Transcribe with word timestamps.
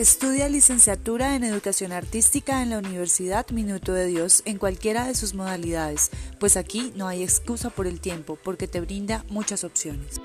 Estudia 0.00 0.48
licenciatura 0.48 1.36
en 1.36 1.44
Educación 1.44 1.92
Artística 1.92 2.62
en 2.62 2.70
la 2.70 2.78
Universidad 2.78 3.46
Minuto 3.50 3.92
de 3.92 4.06
Dios 4.06 4.40
en 4.46 4.56
cualquiera 4.56 5.06
de 5.06 5.14
sus 5.14 5.34
modalidades, 5.34 6.10
pues 6.38 6.56
aquí 6.56 6.90
no 6.96 7.06
hay 7.06 7.22
excusa 7.22 7.68
por 7.68 7.86
el 7.86 8.00
tiempo, 8.00 8.38
porque 8.42 8.66
te 8.66 8.80
brinda 8.80 9.26
muchas 9.28 9.62
opciones. 9.62 10.18